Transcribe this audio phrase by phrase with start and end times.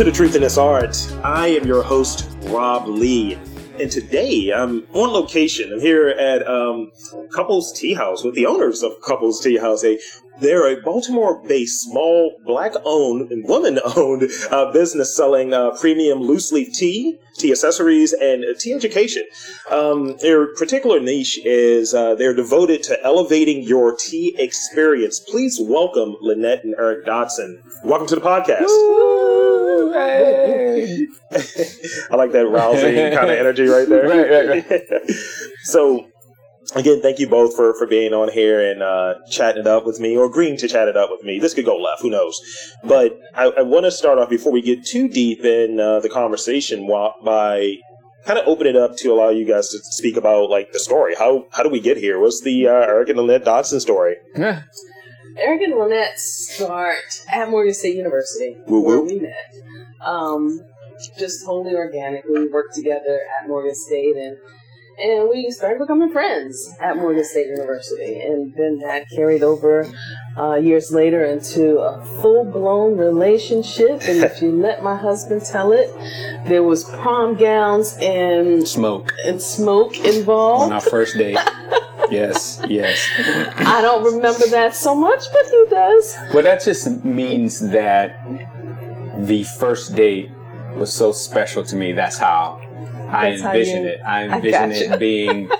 [0.00, 0.96] to The Truth in This Art.
[1.22, 3.34] I am your host, Rob Lee.
[3.78, 5.70] And today I'm on location.
[5.74, 6.90] I'm here at um,
[7.30, 9.98] Couples Tea House with the owners of Couples Tea House, a
[10.40, 17.52] they're a Baltimore-based, small, black-owned and woman-owned uh, business selling uh, premium loose-leaf tea, tea
[17.52, 19.22] accessories, and uh, tea education.
[19.70, 25.20] Um, their particular niche is uh, they're devoted to elevating your tea experience.
[25.20, 27.62] Please welcome Lynnette and Eric Dodson.
[27.84, 28.66] Welcome to the podcast.
[28.66, 31.06] Woo, hey.
[32.10, 34.08] I like that rousing kind of energy right there.
[34.08, 35.10] Right, right, right.
[35.62, 36.09] so
[36.76, 40.00] again, thank you both for, for being on here and uh, chatting it up with
[40.00, 41.38] me or agreeing to chat it up with me.
[41.38, 42.40] This could go left, who knows?
[42.84, 46.08] But I, I want to start off before we get too deep in uh, the
[46.08, 47.76] conversation by
[48.24, 51.14] kind of open it up to allow you guys to speak about like the story.
[51.14, 52.20] How how do we get here?
[52.20, 54.16] What's the uh, Eric and Lynnette Dodson story?
[54.36, 54.62] Yeah.
[55.38, 58.84] Eric and Lynnette start at Morgan State University, Woo-woo.
[58.84, 59.54] where we met.
[60.04, 60.60] Um,
[61.18, 64.36] just totally organically, we worked together at Morgan State and
[65.02, 68.20] and we started becoming friends at Morgan State University.
[68.20, 69.90] And then that carried over
[70.36, 74.02] uh, years later into a full blown relationship.
[74.02, 75.90] And if you let my husband tell it,
[76.46, 80.64] there was prom gowns and Smoke and smoke involved.
[80.64, 81.38] on our first date.
[82.10, 83.08] yes, yes.
[83.56, 86.16] I don't remember that so much, but he does.
[86.34, 88.16] Well, that just means that
[89.26, 90.30] the first date
[90.76, 91.92] was so special to me.
[91.92, 92.59] That's how
[93.12, 94.00] I That's envision you- it.
[94.06, 94.92] I I envision gotcha.
[94.94, 95.50] it being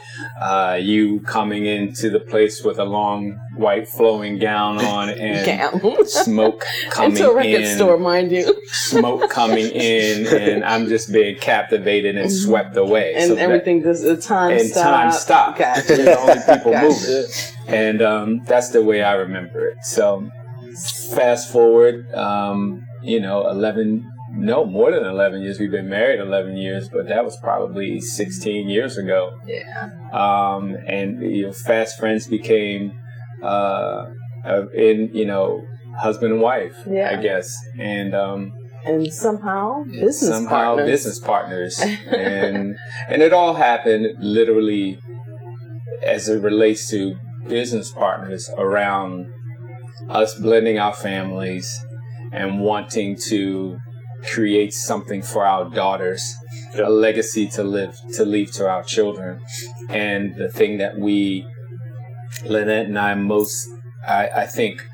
[0.40, 6.06] uh, you coming into the place with a long white flowing gown on and Gown.
[6.06, 7.76] smoke coming Into a record in.
[7.76, 8.54] store, mind you.
[8.68, 13.14] Smoke coming in, and I'm just being captivated and swept away.
[13.16, 14.84] And So that- everything, does the time and stop.
[14.84, 15.58] time stop.
[15.58, 15.82] Gotcha.
[15.88, 16.86] We're the only people Gotcha.
[16.88, 17.24] moving,
[17.68, 19.78] and um, that's the way I remember it.
[19.84, 20.30] So,
[21.14, 24.10] fast forward, um, you know, eleven,
[24.40, 25.58] no, more than eleven years.
[25.60, 29.38] We've been married eleven years, but that was probably sixteen years ago.
[29.46, 29.90] Yeah.
[30.12, 32.92] Um, and you know, fast friends became,
[33.42, 34.06] uh,
[34.44, 35.62] uh, in you know,
[35.98, 37.16] husband and wife, Yeah.
[37.16, 38.52] I guess, and um,
[38.84, 40.90] And somehow, business somehow partners.
[40.90, 41.80] business partners
[42.10, 42.76] and
[43.08, 44.98] and it all happened literally
[46.02, 47.14] as it relates to
[47.48, 49.26] business partners around
[50.08, 51.68] us blending our families
[52.32, 53.76] and wanting to
[54.32, 56.22] create something for our daughters
[56.74, 56.88] Yeah.
[56.88, 59.40] a legacy to live to leave to our children
[59.88, 61.46] and the thing that we
[62.44, 63.68] Lynnette and I most
[64.06, 64.86] I, I think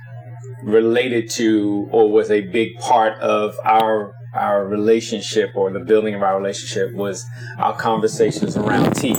[0.63, 6.23] related to or was a big part of our our relationship or the building of
[6.23, 7.25] our relationship was
[7.59, 9.17] our conversations around tea.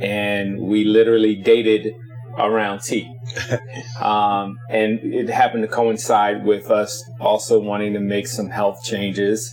[0.00, 1.92] And we literally dated
[2.38, 3.13] around tea.
[4.00, 9.52] um, and it happened to coincide with us also wanting to make some health changes.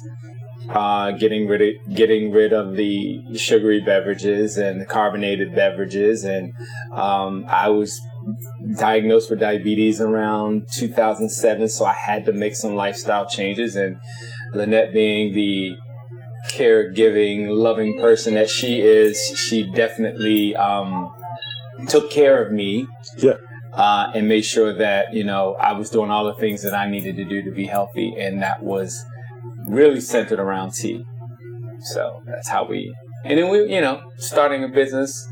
[0.69, 6.53] Uh, getting rid of getting rid of the sugary beverages and the carbonated beverages, and
[6.93, 7.99] um, I was
[8.77, 13.75] diagnosed with diabetes around 2007, so I had to make some lifestyle changes.
[13.75, 13.99] And
[14.53, 15.75] Lynnette, being the
[16.49, 21.13] caregiving, loving person that she is, she definitely um,
[21.87, 22.87] took care of me.
[23.17, 23.35] Yeah.
[23.73, 26.89] Uh, and made sure that you know I was doing all the things that I
[26.89, 29.01] needed to do to be healthy, and that was
[29.67, 31.05] really centered around tea.
[31.93, 32.93] So that's how we.
[33.23, 35.27] And then we, you know, starting a business.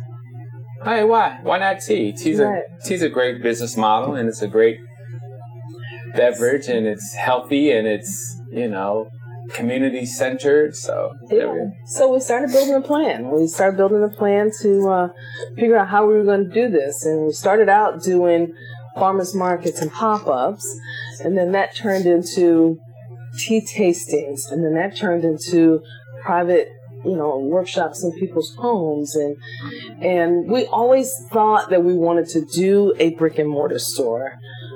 [0.86, 1.40] Hey, why?
[1.44, 2.14] Why not tea?
[2.14, 2.64] Tea's Right.
[2.82, 4.78] a tea's a great business model, and it's a great
[6.16, 9.10] beverage, and it's healthy, and it's you know
[9.54, 10.76] community centered.
[10.76, 11.52] So Yeah.
[11.52, 13.32] we- So we started building a plan.
[13.32, 15.08] We started building a plan to uh,
[15.56, 17.06] figure out how we were going to do this.
[17.06, 18.54] And we started out doing
[18.96, 20.66] farmers markets and pop ups.
[21.24, 22.78] And then that turned into
[23.38, 24.52] tea tastings.
[24.52, 25.82] And then that turned into
[26.22, 26.68] private,
[27.06, 29.16] you know, workshops in people's homes.
[29.16, 29.36] And,
[30.02, 34.34] and we always thought that we wanted to do a brick and mortar store.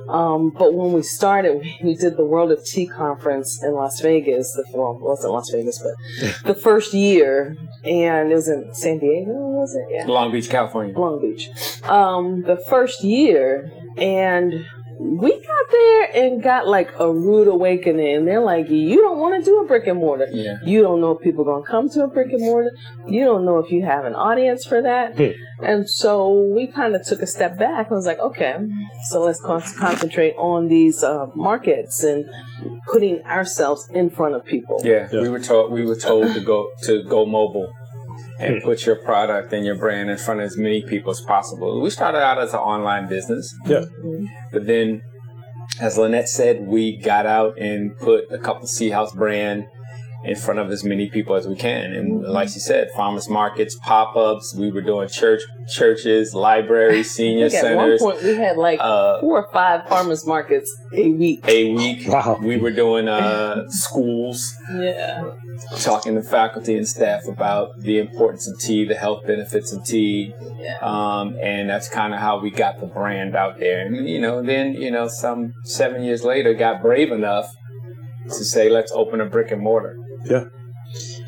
[0.09, 4.51] Um, but when we started, we- did the World of Tea conference in Las Vegas.
[4.53, 7.55] The, well, it wasn't Las Vegas, but the first year,
[7.85, 9.85] and it was in San Diego, was it?
[9.91, 10.05] Yeah.
[10.07, 10.97] Long Beach, California.
[10.97, 11.49] Long Beach.
[11.83, 14.65] Um, the first year, and
[15.03, 18.15] we got there and got like a rude awakening.
[18.15, 20.27] And they're like, you don't want to do a brick and mortar.
[20.31, 20.57] Yeah.
[20.63, 22.71] You don't know if people are going to come to a brick and mortar.
[23.07, 25.17] You don't know if you have an audience for that.
[25.17, 25.31] Hmm.
[25.63, 27.87] And so we kind of took a step back.
[27.91, 28.55] I was like, okay,
[29.09, 32.25] so let's con- concentrate on these uh, markets and
[32.91, 34.79] putting ourselves in front of people.
[34.83, 35.21] Yeah, Yeah.
[35.21, 37.71] we were told we were told to go to go mobile
[38.39, 41.81] and put your product and your brand in front of as many people as possible.
[41.81, 43.85] We started out as an online business, Yeah.
[44.51, 45.01] But then
[45.79, 49.65] as Lynnette said, we got out and put a Couples Tea House brand
[50.25, 51.91] in front of as many people as we can.
[51.93, 54.55] And like she said, farmers markets, pop ups.
[54.55, 55.41] We were doing church,
[55.73, 58.01] churches, libraries, senior think at one centers.
[58.01, 61.43] point we had like Uh, four or five farmers markets a week.
[61.47, 62.07] a week.
[62.07, 62.39] Wow.
[62.41, 65.31] We were doing uh, schools, Yeah.
[65.79, 70.33] talking to faculty and staff about the importance of tea, the health benefits of tea,
[70.59, 70.77] Yeah.
[70.81, 73.85] um, and that's kind of how we got the brand out there.
[73.85, 77.47] And you know, then you know, some seven years later, got brave enough
[78.29, 79.97] to say, let's open a brick and mortar.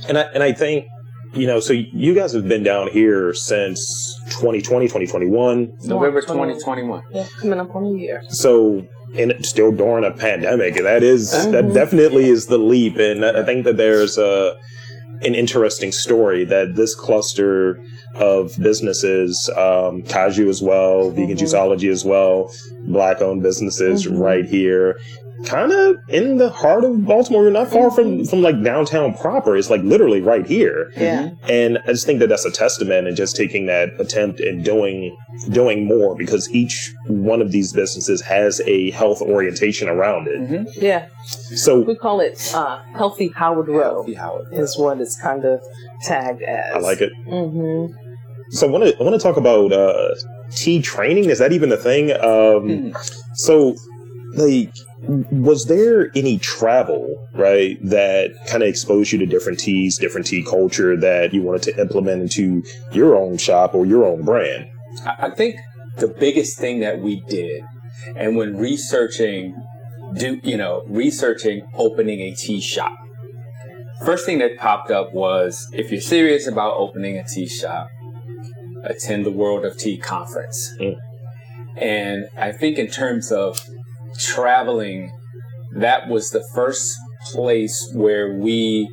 [0.07, 0.85] And I and I think
[1.33, 5.73] you know, so you guys have been down here since 2020, 2021.
[5.83, 6.21] November 2021.
[6.21, 7.03] 2021.
[7.11, 8.21] Yeah, coming up on a year.
[8.29, 8.85] So
[9.17, 10.75] and it's still during a pandemic.
[10.75, 11.73] That is- that Mhm.
[11.73, 12.97] definitely is the leap.
[12.97, 14.55] And I think that there's a
[15.21, 17.79] an interesting story that this cluster
[18.15, 21.39] of businesses, um, Kaju as well, vegan Mhm.
[21.39, 22.51] juiceology as well,
[22.87, 24.19] black owned businesses Mhm.
[24.19, 24.97] right here.
[25.45, 27.43] Kind of in the heart of Baltimore.
[27.43, 29.57] You're not far from, from like downtown proper.
[29.57, 30.91] It's like literally right here.
[30.95, 31.31] Yeah.
[31.49, 35.15] And I just think that that's a testament and just taking that attempt and doing
[35.51, 40.39] doing more because each one of these businesses has a health orientation around it.
[40.39, 40.83] Mm-hmm.
[40.83, 41.07] Yeah.
[41.25, 44.47] So We call it uh, Healthy Howard Row, Healthy Howard.
[44.53, 45.61] is what it's kind of
[46.03, 46.75] tagged as.
[46.75, 47.11] I like it.
[47.27, 47.93] Mm-hmm.
[48.51, 50.15] So I want to I want to talk about uh,
[50.51, 51.25] tea training.
[51.29, 52.11] Is that even a thing?
[52.11, 52.19] Um,
[52.95, 52.95] Mhm.
[53.33, 53.75] So,
[54.35, 54.71] like,
[55.07, 60.43] was there any travel right that kind of exposed you to different teas, different tea
[60.43, 64.67] culture that you wanted to implement into your own shop or your own brand?
[65.05, 65.57] I think
[65.97, 67.63] the biggest thing that we did,
[68.15, 69.55] and when researching,
[70.15, 72.95] do you know, researching opening a tea shop,
[74.05, 77.89] first thing that popped up was if you're serious about opening a tea shop,
[78.83, 80.73] attend the World of Tea conference.
[80.79, 80.97] Mm.
[81.77, 83.59] And I think in terms of
[84.17, 85.11] traveling,
[85.77, 86.97] that was the first
[87.31, 88.89] place where we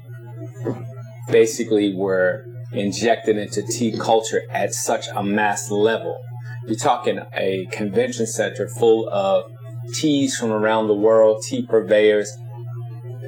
[1.30, 6.18] basically were injected into tea culture at such a mass level.
[6.66, 9.50] You're talking a convention center full of
[9.94, 12.32] teas from around the world, tea purveyors,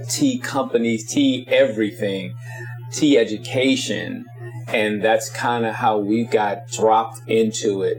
[0.08, 2.34] tea companies, tea everything,
[2.92, 4.24] tea education.
[4.68, 7.98] And that's kind of how we got dropped into it.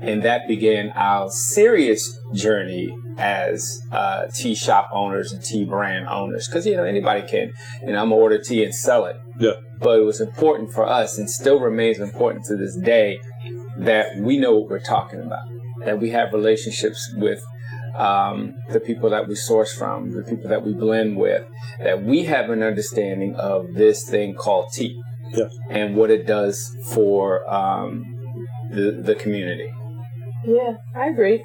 [0.00, 6.46] And that began our serious journey as uh, tea shop owners and tea brand owners.
[6.46, 9.16] Because, you know, anybody can, you know, I'm gonna order tea and sell it.
[9.38, 9.52] Yeah.
[9.80, 13.20] But it was important for us and still remains important to this day
[13.78, 15.46] that we know what we're talking about,
[15.84, 17.42] that we have relationships with
[17.96, 21.44] um, the people that we source from, the people that we blend with,
[21.80, 25.00] that we have an understanding of this thing called tea
[25.32, 25.48] Yeah.
[25.70, 28.04] and what it does for um,
[28.70, 29.72] the, the community.
[30.44, 31.44] Yeah, I agree.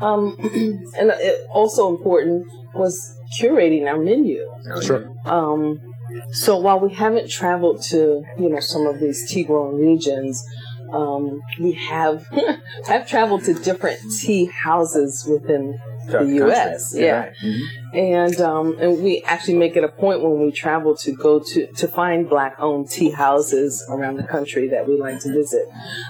[0.00, 0.36] Um,
[0.98, 4.44] and it also important was curating our menu.
[4.82, 5.12] Sure.
[5.24, 5.80] Um,
[6.32, 10.42] so while we haven't traveled to you know some of these tea growing regions,
[10.92, 12.26] um, we have
[12.86, 16.34] have traveled to different tea houses within The country.
[16.36, 16.94] U.S.
[16.96, 17.32] Yeah, right.
[17.42, 17.60] Mhm.
[17.94, 21.66] and um, and we actually make it a point when we travel to go to
[21.66, 25.66] to find black owned tea houses around the country that we like to visit.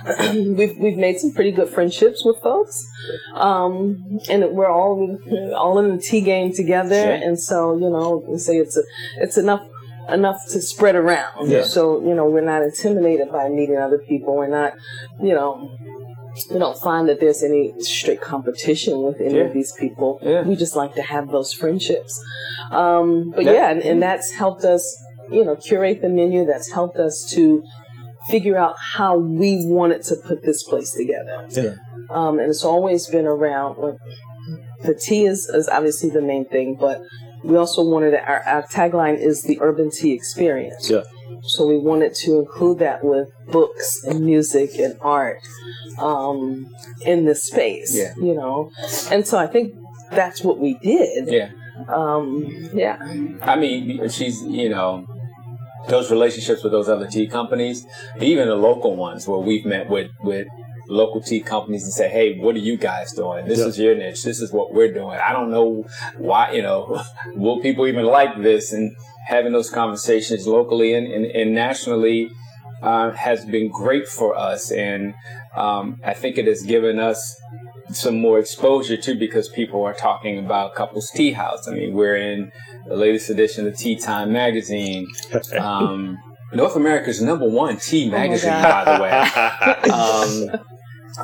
[0.57, 2.87] we've we've made some pretty good friendships with folks,
[3.35, 5.19] um, and we're all
[5.57, 6.95] all in the tea game together.
[7.03, 7.13] Sure.
[7.13, 8.83] And so you know, we say it's a
[9.19, 9.67] it's enough
[10.09, 11.51] enough to spread around.
[11.51, 11.63] Yeah.
[11.63, 14.37] So you know, we're not intimidated by meeting other people.
[14.37, 14.75] We're not,
[15.23, 15.71] you know.
[16.51, 19.45] We don't find that there's any straight competition with any Yeah.
[19.45, 20.19] of these people.
[20.23, 20.43] Yeah.
[20.43, 22.19] We just like to have those friendships.
[22.71, 24.85] Um, but That- yeah, and, and that's helped us,
[25.31, 26.45] you know, curate the menu.
[26.47, 27.63] That's helped us to
[28.31, 31.47] figure out how we wanted to put this place together.
[31.51, 31.75] Yeah.
[32.11, 33.97] Um, and it's always been around like
[34.85, 37.01] the tea is, is obviously the main thing, but
[37.45, 40.89] we also wanted our, our tagline is the urban tea experience.
[40.89, 41.03] Yeah.
[41.43, 45.41] So we wanted to include that with books and music and art
[45.99, 46.73] um,
[47.05, 47.97] in this space.
[47.97, 48.15] Yeah.
[48.17, 48.71] You know,
[49.11, 49.75] and so I think
[50.11, 51.29] that's what we did.
[51.29, 51.51] Yeah.
[51.89, 52.99] Um, yeah.
[53.43, 55.07] I mean, she's, you know,
[55.89, 57.87] those relationships with those other tea companies,
[58.21, 60.47] even the local ones where we've met with, with
[60.93, 63.47] local tea companies and say, hey, what are you guys doing?
[63.47, 63.67] This Yeah.
[63.67, 64.23] is your niche.
[64.25, 65.19] This is what we're doing.
[65.29, 65.85] I don't know
[66.19, 67.03] why, you know,
[67.35, 68.73] will people even like this?
[68.73, 68.95] And
[69.29, 72.29] having those conversations locally and, and, and nationally
[72.83, 74.71] uh, has been great for us.
[74.71, 75.15] And
[75.57, 77.37] um, I think it has given us
[77.91, 81.69] some more exposure too because people are talking about couples tea house.
[81.69, 82.51] I mean, we're in
[82.89, 85.07] the latest edition of Tea Time magazine.
[85.59, 86.19] Um,
[86.55, 88.85] North America's number one tea magazine, God.
[88.85, 90.51] by the way.
[90.59, 90.65] Um,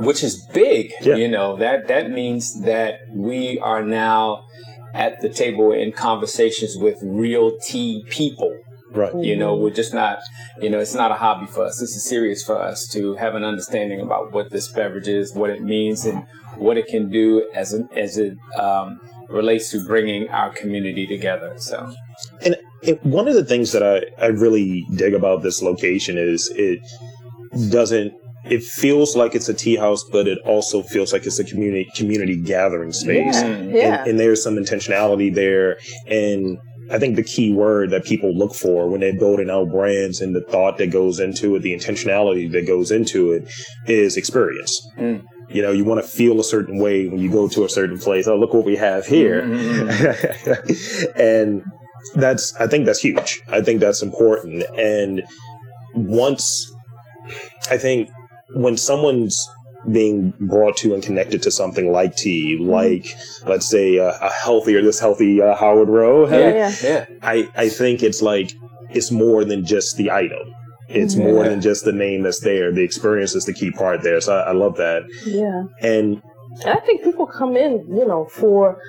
[0.01, 0.93] which is big.
[1.01, 1.17] Yeah.
[1.17, 4.45] You know that that means that we are now
[4.95, 8.57] at the table in conversations with real tea people.
[8.91, 9.15] Right.
[9.15, 10.21] You know, we're just not,
[10.63, 11.79] you know, it's not a hobby for us.
[11.79, 15.51] This is serious for us to have an understanding about what this beverage is, what
[15.51, 16.27] it means, and
[16.57, 21.53] what it can do as an, as it um, relates to bringing our community together.
[21.59, 21.93] So,
[22.43, 26.51] And it, one of the things that I, I really dig about this location is
[26.57, 26.81] it
[27.71, 28.15] doesn't
[28.51, 31.91] it feels like it's a tea house, but it also feels like it's a community
[31.95, 33.35] community gathering space.
[33.43, 34.01] Yeah, yeah.
[34.01, 35.79] And, and there's some intentionality there.
[36.07, 36.59] And
[36.91, 40.35] I think the key word that people look for when they're building out brands and
[40.35, 43.49] the thought that goes into it, the intentionality that goes into it
[43.87, 44.81] is experience.
[44.97, 45.23] Mm.
[45.51, 47.99] You know, you want to feel a certain way when you go to a certain
[47.99, 48.27] place.
[48.27, 49.41] Oh, look what we have here.
[51.17, 51.63] and
[52.15, 53.43] that's, I think that's huge.
[53.49, 54.65] I think that's important.
[54.77, 55.23] And
[55.95, 56.71] once,
[57.71, 58.11] I think
[58.55, 59.37] when someone's
[59.93, 63.07] being brought to and connected to something like tea, like
[63.47, 66.75] let's say uh, a healthier, this healthy uh, Howard Row, Yeah, yeah.
[66.83, 67.07] yeah.
[67.23, 68.53] I, I think it's like
[68.91, 70.53] it's more than just the item.
[70.89, 71.25] It's Yeah.
[71.25, 72.73] more than just the name that's there.
[72.73, 74.21] The experience is the key part there.
[74.21, 75.03] So I, I love that.
[75.27, 75.65] Yeah.
[75.81, 76.23] And
[76.65, 78.81] And I think people come in, you know, for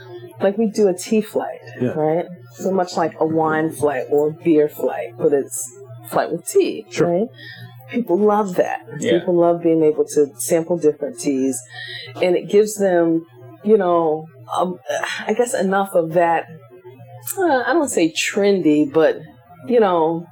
[0.41, 1.89] like we do a tea flight, Yeah.
[1.89, 2.25] right?
[2.53, 5.61] So much like a wine flight or a beer flight, but it's
[6.09, 7.07] flight with tea, Sure.
[7.11, 7.27] right?
[7.91, 8.81] People love that.
[8.99, 9.19] Yeah.
[9.19, 11.59] People love being able to sample different teas,
[12.21, 13.25] and it gives them,
[13.63, 14.79] you know, um,
[15.27, 16.45] I guess enough of that.
[17.37, 19.19] Uh, I don't say trendy, but
[19.67, 20.25] you know,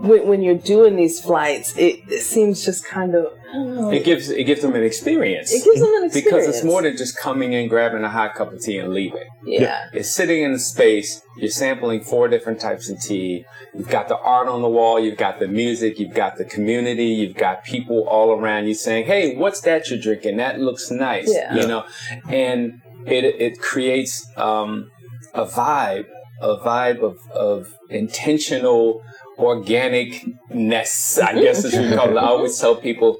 [0.00, 3.26] when, when you're doing these flights, it, it seems just kind of.
[3.54, 5.52] I It gives it gives them an experience.
[5.52, 8.34] it gives them an experience because it's more than just coming in, grabbing a hot
[8.34, 9.28] cup of tea, and leaving.
[9.44, 9.88] yeah.
[9.92, 11.20] It's sitting in a space.
[11.36, 13.44] You're sampling four different types of tea.
[13.74, 14.98] You've got the art on the wall.
[15.00, 15.98] You've got the music.
[15.98, 17.06] You've got the community.
[17.06, 20.36] You've got people all around you saying, "Hey, what's that you're drinking?
[20.38, 21.54] That looks nice." Yeah.
[21.54, 21.84] You know,
[22.28, 24.90] and it it creates um,
[25.34, 26.06] a vibe,
[26.40, 29.02] a vibe of of intentional
[29.38, 31.22] organicness.
[31.22, 32.20] I guess is what we call it.
[32.20, 33.18] I always tell people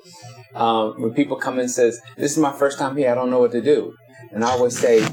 [0.54, 3.10] um, when people come in and says, "This is my first time here.
[3.10, 3.94] I don't know what to do,"
[4.32, 5.04] and I always say,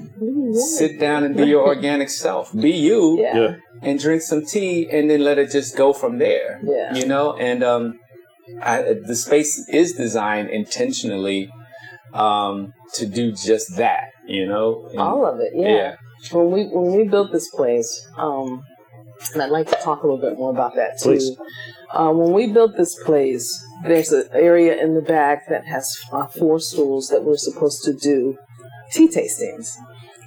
[0.54, 2.54] sit down and be your organic self.
[2.56, 3.38] Be you Yeah.
[3.38, 6.60] yeah, and drink some tea and then let it just go from there.
[6.64, 6.94] Yeah.
[6.96, 8.00] You know, and um,
[8.62, 11.50] I, the space is designed intentionally
[12.14, 14.88] um, to do just that, you know?
[14.92, 15.96] And- All of it, yeah.
[16.32, 18.64] When we when we built this place, um,
[19.34, 21.10] and I'd like to talk a little bit more about that too.
[21.10, 21.32] Please.
[21.94, 23.48] Uh, when we built this place,
[23.84, 27.94] there's an area in the back that has uh, four stools that we're supposed to
[27.94, 28.38] do
[28.92, 29.76] tea tastings.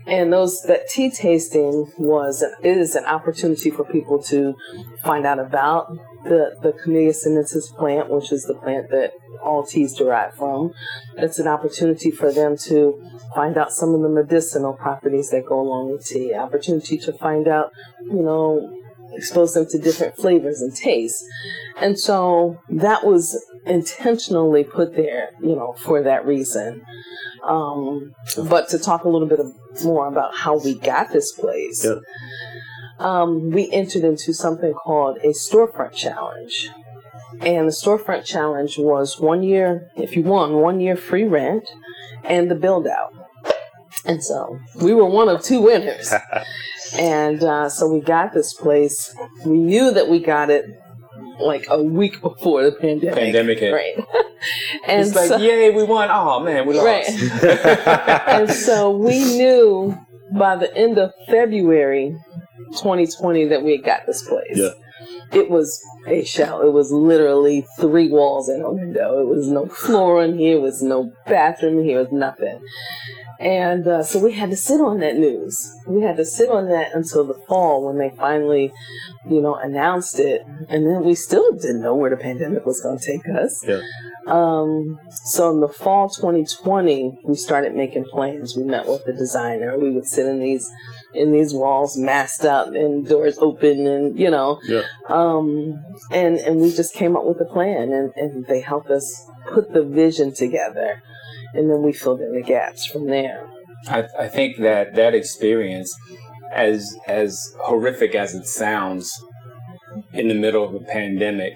[0.07, 4.55] And those that tea tasting was is an opportunity for people to
[5.03, 9.95] find out about the the Camellia sinensis plant, which is the plant that all teas
[9.95, 10.73] derive from.
[11.17, 13.03] It's an opportunity for them to
[13.35, 16.35] find out some of the medicinal properties that go along with tea.
[16.35, 17.71] Opportunity to find out,
[18.03, 18.84] you know,
[19.17, 21.25] expose them to different flavors and tastes.
[21.81, 26.83] And so that was intentionally put there, you know, for that reason.
[27.45, 28.15] Um,
[28.49, 29.41] but to talk a little bit
[29.85, 31.97] more about how we got this place, Yeah.
[32.99, 36.71] um, we entered into something called a storefront challenge.
[37.41, 41.69] And the storefront challenge was one year, if you won, one year free rent
[42.23, 43.13] and the build out.
[44.07, 46.13] And so we were one of two winners.
[46.95, 49.15] and uh, so we got this place.
[49.45, 50.67] We knew that we got it
[51.41, 53.15] like a week before the pandemic.
[53.15, 53.73] Pandemic hit.
[53.73, 53.97] Right.
[54.89, 56.09] and It's like, so, yay, we won.
[56.11, 56.85] Oh, man, we lost.
[56.85, 57.09] Right.
[58.29, 59.97] and so we knew
[60.39, 62.17] by the end of February
[62.73, 64.45] 2020 that we had got this place.
[64.55, 64.71] Yeah.
[65.33, 66.61] It was a shell.
[66.63, 69.21] It was literally three walls and a window.
[69.21, 70.57] It was no floor in here.
[70.59, 71.99] It was no bathroom in here.
[72.01, 72.61] It was nothing.
[73.45, 75.71] And uh, so we had to sit on that news.
[75.87, 78.73] We had to sit on that until the fall when they finally,
[79.29, 80.43] you know, announced it.
[80.69, 83.63] And then we still didn't know where the pandemic was going to take us.
[83.67, 83.83] Yeah.
[84.27, 88.57] Um, so in the fall 2020, we started making plans.
[88.57, 89.79] We met with the designer.
[89.79, 90.71] We would sit in these
[91.13, 94.83] in these walls, masked up and doors open, and you know, Yeah.
[95.09, 95.79] um,
[96.11, 99.73] and and we just came up with a plan, and and they helped us put
[99.73, 101.03] the vision together,
[101.55, 103.49] and then we filled in the gaps from there.
[103.89, 105.95] I, I think that that experience,
[106.53, 109.13] as as horrific as it sounds,
[110.13, 111.55] in the middle of a pandemic,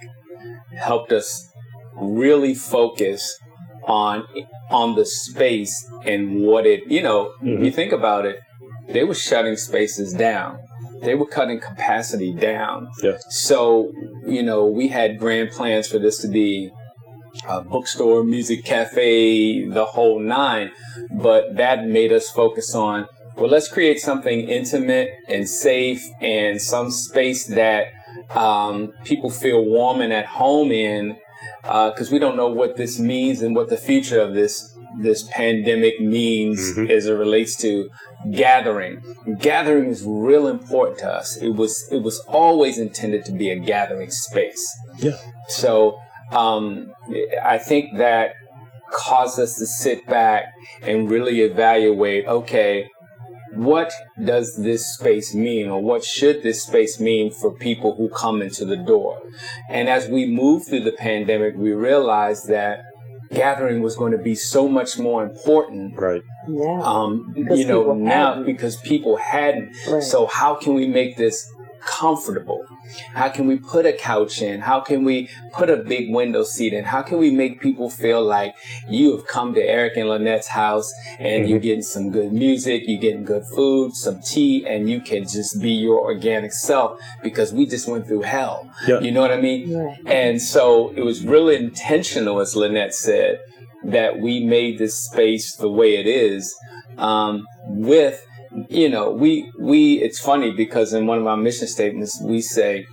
[0.76, 1.50] helped us
[1.96, 3.38] really focus
[3.86, 4.24] on
[4.70, 6.82] on the space and what it.
[6.86, 7.70] You know, if you mm-hmm.
[7.70, 8.40] think about it,
[8.88, 10.58] they were shutting spaces down.
[11.02, 12.88] They were cutting capacity down.
[13.02, 13.18] Yeah.
[13.30, 13.92] So
[14.26, 16.70] you know, we had grand plans for this to be
[17.48, 20.70] a bookstore, music cafe, the whole nine.
[21.10, 23.06] But that made us focus on,
[23.36, 27.88] well, let's create something intimate and safe and some space that
[28.30, 31.16] um, people feel warm and at home in
[31.62, 35.22] because uh, we don't know what this means and what the future of this this
[35.30, 36.90] pandemic means mm-hmm.
[36.90, 37.90] as it relates to
[38.32, 39.02] gathering.
[39.38, 41.36] Gathering is real important to us.
[41.36, 44.66] It was it was always intended to be a gathering space.
[44.98, 45.18] Yeah.
[45.48, 45.98] So
[46.30, 46.92] um,
[47.42, 48.34] I think that
[48.90, 52.26] caused us to sit back and really evaluate.
[52.26, 52.88] Okay,
[53.52, 53.92] what
[54.22, 58.64] does this space mean or what should this space mean for people who come into
[58.64, 59.22] the door?
[59.68, 62.84] And as we move through the pandemic, we realized that
[63.30, 65.98] gathering was going to be so much more important.
[65.98, 66.22] Right.
[66.48, 66.80] Yeah.
[66.82, 68.46] Um, you know, now hadn't.
[68.46, 69.74] because people hadn't.
[69.88, 70.02] Right.
[70.02, 71.46] So how can we make this
[71.86, 72.64] comfortable?
[73.14, 74.60] How can we put a couch in?
[74.60, 76.84] How can we put a big window seat in?
[76.84, 78.54] How can we make people feel like
[78.88, 81.50] you have come to Eric and Lynnette's house and mm-hmm.
[81.50, 85.60] you're getting some good music, you're getting good food, some tea, and you can just
[85.60, 88.70] be your organic self because we just went through hell.
[88.86, 89.00] Yeah.
[89.00, 89.74] You know what I mean?
[89.74, 89.98] Right.
[90.06, 93.40] And so it was really intentional, as Lynnette said,
[93.84, 96.54] that we made this space the way it is
[96.96, 98.24] um, with
[98.68, 102.86] you know, we we it's funny because in one of our mission statements we say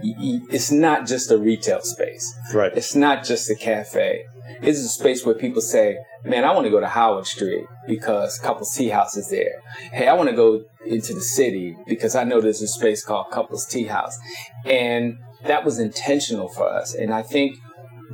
[0.00, 2.34] it's not just a retail space.
[2.54, 2.72] Right.
[2.76, 4.24] It's not just a cafe.
[4.62, 8.38] It's a space where people say, "Man, I want to go to Howard Street because
[8.38, 12.24] Couples Tea House is there." Hey, I want to go into the city because I
[12.24, 14.16] know there's a space called Couples Tea House,
[14.64, 16.94] and that was intentional for us.
[16.94, 17.56] And I think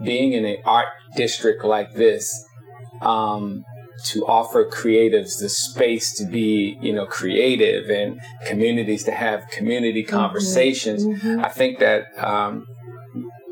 [0.03, 2.45] being in an art district like this,
[3.01, 3.65] um,
[4.07, 10.03] to offer creatives the space to be, you know, creative and communities to have community
[10.03, 10.17] mm-hmm.
[10.17, 11.05] conversations.
[11.05, 11.45] Mm-hmm.
[11.45, 12.67] I think that um,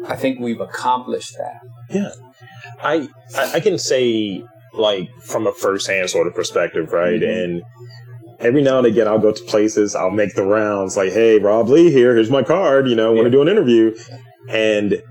[0.06, 1.60] I think we've accomplished that.
[1.90, 2.10] Yeah,
[2.82, 3.08] I
[3.54, 4.42] I can say
[4.74, 7.20] like from a firsthand sort of perspective, right?
[7.20, 7.52] Mm-hmm.
[7.52, 7.62] And
[8.40, 11.68] every now and again, I'll go to places, I'll make the rounds, like, "Hey, Rob
[11.68, 12.14] Lee here.
[12.14, 12.88] Here's my card.
[12.88, 13.94] You know, want to do an interview."
[14.48, 15.02] And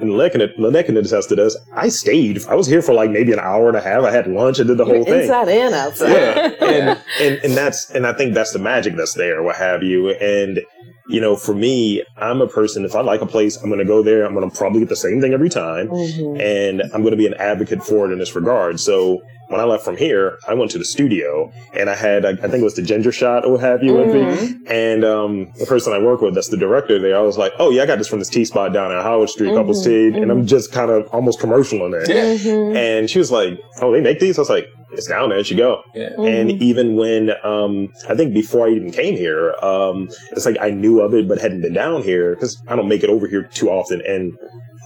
[0.00, 1.56] and Lynnette can attest to this.
[1.74, 2.44] I stayed.
[2.46, 4.04] I was here for like maybe an hour and a half.
[4.04, 5.22] I had lunch and did the whole thing.
[5.22, 6.10] Inside and outside.
[6.10, 6.54] Yeah.
[6.60, 10.10] and, and, and that's, and I think that's the magic that's there, what have you.
[10.10, 10.60] And,
[11.08, 13.84] you know, for me, I'm a person, if I like a place, I'm going to
[13.84, 14.24] go there.
[14.24, 15.88] I'm going to probably get the same thing every time.
[15.88, 16.40] Mm-hmm.
[16.40, 18.78] And I'm going to be an advocate for it in this regard.
[18.78, 22.34] So when I left from here, I went to the studio and I had, I
[22.34, 24.66] think it was the ginger shot or what have you mm-hmm.
[24.70, 27.70] And um, the person I work with, that's the director there, I was like, oh
[27.70, 29.56] yeah, I got this from this tea spot down at Howard Street, mm-hmm.
[29.56, 30.10] Couples Tea.
[30.10, 30.22] Mm-hmm.
[30.22, 30.46] And I'm mm-hmm.
[30.46, 32.06] just kind of almost commercial in there.
[32.06, 32.76] Mm-hmm.
[32.76, 34.38] And she was like, oh, they make these?
[34.38, 35.38] I was like, it's down there.
[35.38, 35.82] It should go.
[35.94, 36.08] Yeah.
[36.18, 36.62] And mm-hmm.
[36.62, 41.00] even when, um, I think before I even came here, um, it's like I knew
[41.00, 43.70] of it, but hadn't been down here because I don't make it over here too
[43.70, 44.36] often and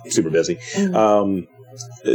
[0.08, 0.58] super busy.
[0.94, 1.46] Um,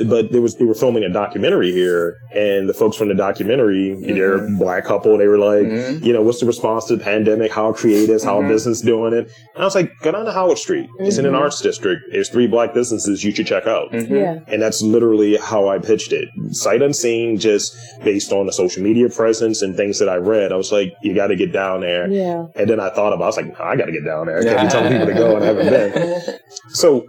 [0.06, 3.90] but there was they were filming a documentary here, and the folks from the documentary,
[3.90, 4.14] mm-hmm.
[4.14, 5.18] they're a black couple.
[5.18, 6.04] They were like, mm-hmm.
[6.04, 7.52] you know, what's the response to the pandemic?
[7.52, 8.24] How creatives?
[8.24, 8.50] How mm-hmm.
[8.50, 9.32] business doing it?
[9.56, 10.90] And I was like, go down to Howard Street.
[11.00, 11.42] It's in an mm-hmm.
[11.42, 12.04] arts district.
[12.12, 13.92] There's three black businesses you should check out.
[13.92, 14.16] Mm-hmm.
[14.16, 14.40] Yeah.
[14.48, 19.10] And that's literally how I pitched it, sight unseen, just based on the social media
[19.10, 20.52] presence and things that I read.
[20.52, 22.10] I was like, you got to get down there.
[22.10, 22.48] Yeah.
[22.56, 24.40] And then I thought about, I was like, no, I got to get down there.
[24.40, 26.40] I can't be telling people to go and I haven't been.
[26.70, 27.08] So.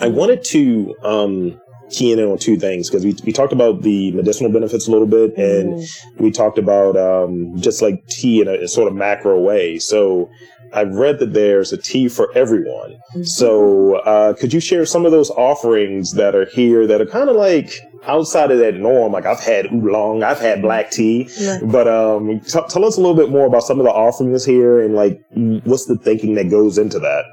[0.00, 1.60] I wanted to um,
[1.92, 5.06] keying in on two things because we, we talked about the medicinal benefits a little
[5.06, 6.20] bit and mm.
[6.20, 9.78] we talked about um, just like tea in a, a, sort of macro way.
[9.78, 10.30] So
[10.72, 12.92] I've read that there's a tea for everyone.
[12.92, 13.22] Mm-hmm.
[13.24, 17.28] So uh, could you share some of those offerings that are here that are kind
[17.28, 17.72] of like
[18.06, 19.12] outside of that norm?
[19.12, 21.28] Like I've had oolong, I've had black tea,
[21.64, 24.80] but um, t- tell us a little bit more about some of the offerings here
[24.80, 25.22] and like
[25.64, 27.24] what's the thinking that goes into that.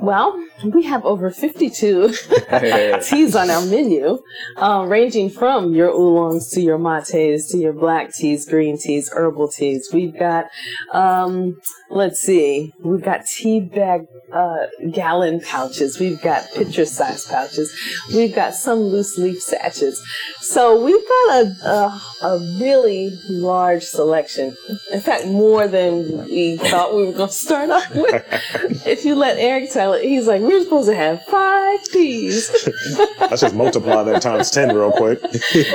[0.00, 2.08] Well, we have over 52
[3.02, 4.18] teas on our menu,
[4.56, 9.48] uh, ranging from your oolongs to your mates to your black teas, green teas, herbal
[9.48, 9.88] teas.
[9.92, 10.46] We've got,
[10.92, 15.98] um, let's see, we've got tea bag uh, gallon pouches.
[15.98, 17.72] We've got pitcher size pouches.
[18.08, 20.02] We've got some loose leaf sachets.
[20.40, 24.56] So we've got a, a, a really large selection.
[24.92, 28.24] In fact, more than we thought we were going to start off with.
[28.86, 32.50] if you let Eric tell it, he's like, we're supposed to have five teas.
[33.20, 35.22] Let's just multiply that times 10 real quick.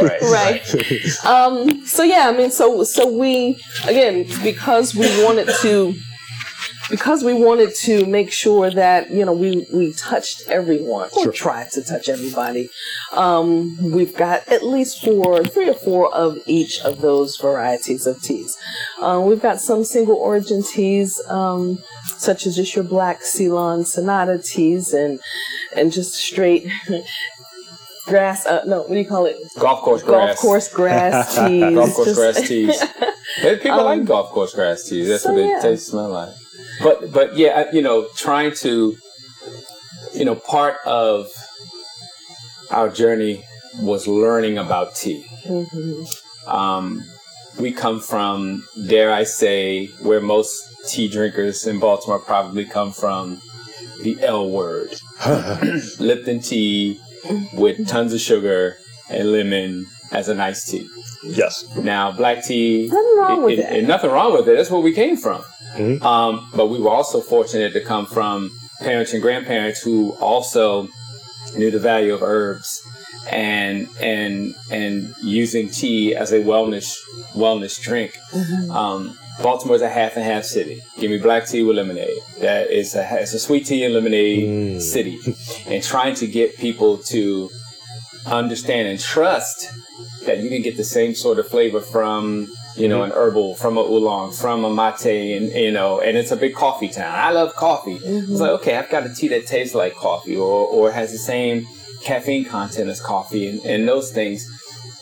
[0.02, 0.22] right.
[0.24, 1.26] right.
[1.26, 5.96] Um, so yeah, I mean, so, so we, again, because we wanted to
[6.90, 11.72] because we wanted to make sure that you know we we touched everyone or tried
[11.72, 12.70] to touch everybody.
[13.14, 18.22] Um, we've got at least four, three or four of each of those varieties of
[18.22, 18.58] teas.
[19.02, 21.80] Uh, we've got some single origin teas, um,
[22.18, 25.20] such as just your black Ceylon Sonata teas, and
[25.76, 26.68] and just straight
[28.06, 28.46] grass.
[28.46, 29.38] Uh, no, what do you call it?
[29.60, 30.28] Golf course Golf grass.
[30.28, 31.74] Golf course grass teas.
[31.76, 32.84] golf course Just- grass teas.
[33.62, 35.08] People Um, like golf course grass teas.
[35.08, 35.60] That's so what they yeah.
[35.62, 36.30] taste smell like.
[36.84, 38.96] But but yeah, you know, trying to,
[40.14, 41.28] you know, part of
[42.72, 43.44] our journey
[43.80, 45.26] was learning about tea.
[45.46, 46.06] Mhm.
[46.48, 47.04] Um,
[47.60, 53.42] we come from, dare I say, where most tea drinkers in Baltimore probably come from,
[54.02, 54.90] the L word.
[56.00, 57.00] Lipton tea
[57.54, 58.78] with tons of sugar
[59.10, 60.88] and lemon as an iced tea.
[61.24, 61.66] yes.
[61.78, 64.56] Now, black tea, Nothing wrong with it- it- nothing wrong with it.
[64.56, 65.44] That's where we came from.
[65.78, 66.02] Mhm.
[66.04, 68.52] Um, but we were also fortunate to come from
[68.82, 70.88] parents and grandparents who also
[71.56, 72.82] knew the value of herbs
[73.32, 76.96] and and and using tea as a wellness
[77.36, 78.18] wellness drink.
[78.34, 78.72] Mm-hmm.
[78.72, 80.82] Um, Baltimore's a half and half city.
[81.00, 82.18] Give me black tea with lemonade.
[82.42, 84.82] That is a it's a sweet tea and lemonade Mm.
[84.82, 85.18] city,
[85.66, 87.50] and trying to get people to
[88.26, 89.70] understand and trust
[90.26, 93.78] that you can get the same sort of flavor from you know an herbal, from
[93.78, 97.14] a oolong, from a mate, and you know, and it's a big coffee town.
[97.14, 98.00] I love coffee.
[98.04, 101.18] It's like okay, I've got a tea that tastes like coffee, or or has the
[101.18, 101.68] same
[102.02, 104.48] caffeine content as coffee, and, and those things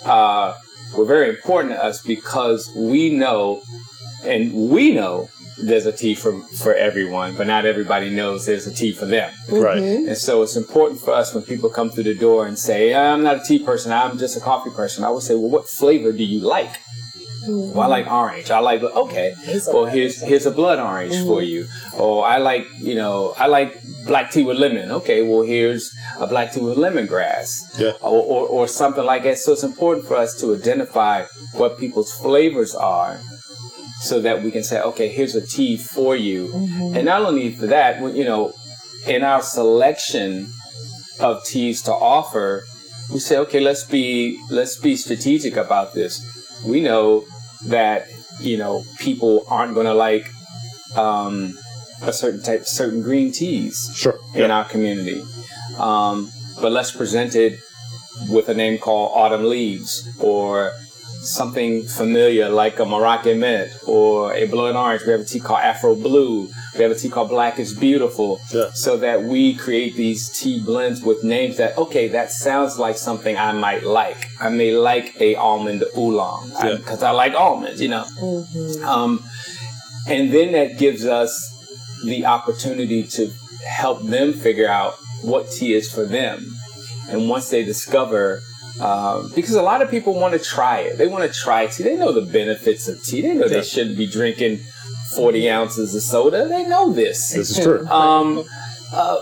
[0.06, 0.56] uh,
[0.96, 3.62] were very important to us because we know,
[4.24, 8.74] and we know there's a tea for for everyone, but not everybody knows there's a
[8.74, 9.34] tea for them.
[9.50, 9.82] Right.
[9.82, 13.24] And so it's important for us when people come through the door and say, I'm
[13.24, 15.04] not a tea person, I'm just a coffee person.
[15.04, 16.78] I would say, well, what flavor do you like?
[17.48, 18.52] Well, I like orange.
[18.52, 19.36] I like, okay,
[19.68, 21.68] well, here's here's a blood orange for you.
[21.98, 24.92] Or I like, you know, I like black tea with lemon.
[24.92, 27.80] Okay, well, here's a black tea with lemongrass.
[27.80, 27.94] Yeah.
[28.02, 29.38] Or, or, or something like that.
[29.38, 33.20] So it's important for us to identify what people's flavors are
[34.02, 36.54] so that we can say, okay, here's a tea for you.
[36.94, 38.54] And not only for that, you know,
[39.08, 40.52] in our selection
[41.20, 42.66] of teas to offer,
[43.12, 46.22] we say, okay, let's be let's be strategic about this.
[46.66, 47.26] We know
[47.66, 48.08] that
[48.40, 50.26] you know people aren't going to like
[50.96, 51.58] um,
[52.02, 54.20] a certain type, certain green teas Sure.
[54.36, 55.22] in our community,
[55.78, 57.60] um, but let's present it
[58.30, 60.72] with a name called Autumn Leaves or
[61.28, 65.04] something familiar like a Moroccan mint or a blood orange.
[65.06, 66.50] We have a tea called Afro Blue.
[66.76, 68.40] We have a tea called Black is Beautiful.
[68.54, 68.72] Yeah.
[68.74, 73.38] So that we create these tea blends with names that, okay, that sounds like something
[73.38, 74.28] I might like.
[74.40, 76.78] I may like a almond oolong Yeah.
[76.78, 78.06] because I, like almonds, you know.
[78.84, 79.24] Um,
[80.08, 81.32] and then that gives us
[82.06, 83.32] the opportunity to
[83.68, 86.56] help them figure out what tea is for them.
[87.10, 88.42] And once they discover,
[88.82, 91.84] um, because a lot of people want to try it, they want to try tea.
[91.84, 93.22] They know the benefits of tea.
[93.22, 93.60] They know Yeah.
[93.60, 94.60] they shouldn't be drinking
[95.16, 96.48] 40 ounces of soda.
[96.48, 97.32] They know this.
[97.32, 97.86] This is true.
[97.88, 98.44] Um,
[98.94, 99.18] uh,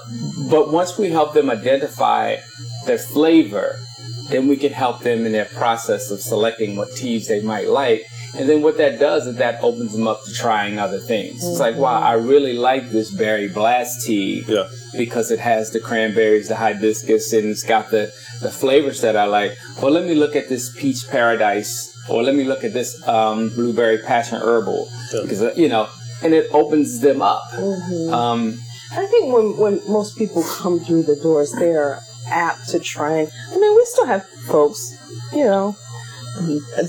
[0.50, 2.38] but once we help them identify
[2.86, 3.80] their flavor,
[4.30, 8.06] then we can help them in their process of selecting what teas they might like.
[8.38, 11.36] And then what that does is that opens them up to trying other things.
[11.44, 14.68] It's like, wow, I really like this berry blast tea Yeah.
[14.98, 19.26] because it has the cranberries, the hibiscus, and it's got the, the flavors that I
[19.26, 19.58] like.
[19.82, 23.50] Well, let me look at this peach paradise, or let me look at this um,
[23.50, 25.22] blueberry passion herbal, Yeah.
[25.24, 25.88] because uh, you know,
[26.22, 27.44] and it opens them up.
[28.12, 28.60] Um,
[28.92, 33.18] I think when, when most people come through the doors, they are apt to try
[33.18, 33.32] and.
[33.52, 34.80] I mean, we still have folks,
[35.34, 35.76] you know,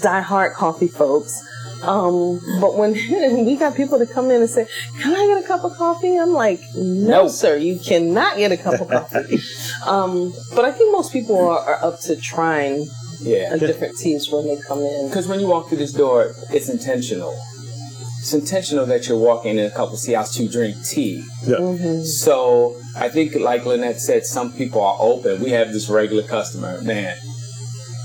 [0.01, 1.41] die-hard coffee folks.
[1.83, 2.93] Um, but when
[3.45, 4.67] we got people to come in and say,
[5.01, 7.29] "Can I get a cup of coffee?" I'm like, "No, No.
[7.29, 9.39] sir, you cannot get a cup of coffee."
[9.87, 12.87] um, but I think most people are, are up to trying
[13.21, 13.57] yeah.
[13.57, 15.09] different teas when they come in.
[15.09, 17.39] Because when you walk through this door, it's intentional.
[18.21, 21.25] It's intentional that you're walking in a couple tea house to drink tea.
[21.45, 21.57] Yeah.
[21.57, 22.03] Mm-hmm.
[22.03, 25.41] So I think, like Lynnette said, some people are open.
[25.41, 27.17] We have this regular customer, man.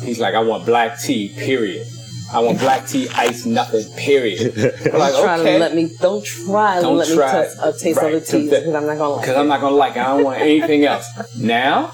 [0.01, 1.85] He's like, I want black tea, period.
[2.33, 4.57] I want black tea, ice, nothing, period.
[4.93, 7.45] I'm like, Try to let me don't try to Don't let try me it.
[7.49, 8.15] taste, uh, taste Right.
[8.15, 9.35] other teas because I'm not gonna like Because.
[9.37, 9.99] I'm not gonna like it.
[9.99, 11.05] I don't want anything else.
[11.37, 11.91] Now,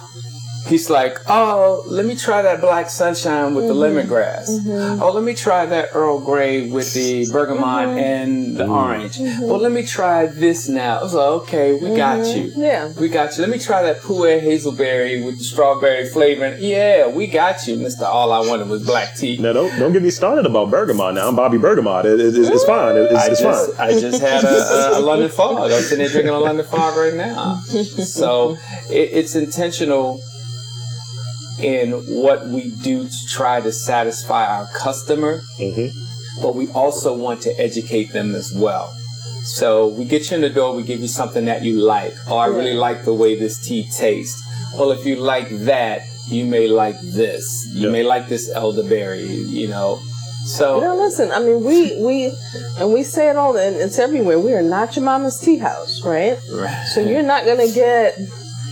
[0.68, 3.80] he's like, oh, let me try that black sunshine with Mm-hmm.
[3.80, 5.02] the lemongrass.
[5.02, 7.98] Oh, let me try that Earl Grey with the bergamot Mm-hmm.
[8.00, 9.18] and the orange.
[9.20, 11.00] Well, let me try this now.
[11.00, 12.52] I was like, okay, we got you.
[12.52, 12.62] Mm-hmm.
[12.62, 12.92] Yeah.
[13.00, 13.42] We got you.
[13.42, 16.56] Let me try that Pouet hazelberry with the strawberry flavor.
[16.60, 18.06] Yeah, we got you, Mister.
[18.06, 19.38] All I wanted was black tea.
[19.38, 21.14] Now don't don't get me started about Bergamot.
[21.16, 22.06] Now I'm Bobby Bergamot.
[22.06, 22.96] It, it, it's, it's fine.
[22.98, 23.90] It, it's, I it's just, fine.
[23.90, 24.48] I just had a,
[24.96, 25.72] a, a London fog.
[25.72, 27.62] I'm sitting there drinking a London fog right now.
[28.08, 28.58] So
[28.90, 30.22] it, it's intentional
[31.60, 31.92] in
[32.22, 35.88] what we do to try to satisfy our customer, hmm
[36.40, 38.94] but we also want to educate them as well.
[39.44, 42.14] So we get you in the door, we give you something that you like.
[42.28, 44.40] Oh, I really like the way this tea tastes.
[44.76, 47.44] Well, if you like that, you may like this.
[47.74, 47.92] You Yeah.
[47.92, 50.00] may like this elderberry, you know.
[50.46, 51.32] So No, listen.
[51.32, 52.32] I mean, we we
[52.78, 54.40] and we say it all, and it's everywhere.
[54.40, 56.38] We are not your mama's tea house, right?
[56.52, 56.86] right?
[56.94, 58.16] So you're not gonna get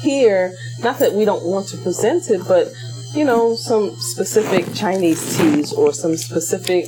[0.02, 0.54] here.
[0.80, 2.72] Not that we don't want to present it, but
[3.14, 6.86] you know, some specific Chinese teas or some specific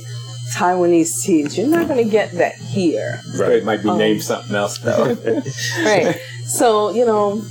[0.54, 1.56] Taiwanese teas.
[1.56, 3.52] You're not gonna get that here, Right.
[3.52, 5.16] it might be Um, named something else though.
[5.84, 6.16] right?
[6.46, 7.42] so you know,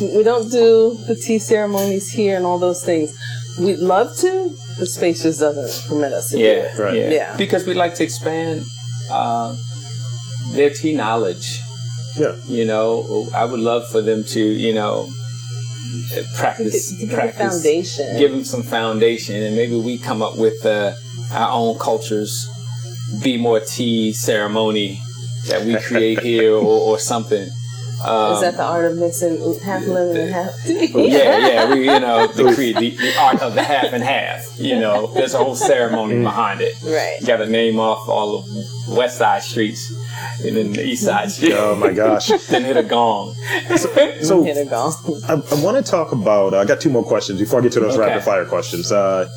[0.00, 3.12] we don't do the tea ceremonies here and all those things.
[3.58, 4.50] We'd love to.
[4.78, 6.78] The space just doesn't permit us to do Yeah, it.
[6.78, 6.94] Right.
[6.96, 7.36] yeah, Yeah.
[7.36, 8.64] Because we like to expand
[9.10, 9.54] uh,
[10.52, 11.60] their tea knowledge.
[12.18, 12.34] Yeah.
[12.48, 15.08] You know, I would love for them to, you know,
[16.36, 18.18] practice, To give a practice, foundation.
[18.18, 20.92] give them some foundation, and maybe we come up with uh,
[21.32, 22.48] our own cultures,
[23.22, 25.00] be more tea ceremony
[25.48, 27.48] that we create here, or, or something.
[28.04, 30.86] Um, Is that the art of mixing half lemon and half tea?
[30.94, 34.44] yeah, yeah, we, you know, the, cre- the, the art of the half and half.
[34.58, 36.74] You know, there's a whole ceremony behind it.
[36.82, 37.16] Right.
[37.20, 38.44] You got to name off all of
[38.96, 39.90] West Side streets
[40.44, 41.54] and then the East Side streets.
[41.56, 42.28] Oh my gosh.
[42.48, 43.34] then hit a gong.
[43.76, 44.90] So Hit it go.
[45.28, 46.54] I, I want to talk about.
[46.54, 48.08] I got two more questions before I get to those Okay.
[48.08, 48.92] rapid fire questions.
[48.92, 49.28] Uh,